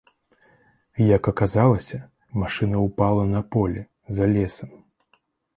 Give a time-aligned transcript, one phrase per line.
[1.17, 1.97] Як аказалася,
[2.45, 3.81] машына ўпала на поле,
[4.19, 4.69] за лесам.